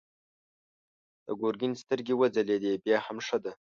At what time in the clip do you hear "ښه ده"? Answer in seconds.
3.25-3.51